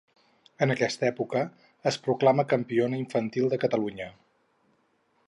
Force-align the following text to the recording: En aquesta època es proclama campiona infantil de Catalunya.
En 0.65 0.73
aquesta 0.75 1.05
època 1.09 1.43
es 1.91 1.99
proclama 2.07 2.47
campiona 2.55 3.01
infantil 3.05 3.49
de 3.53 3.61
Catalunya. 3.65 4.09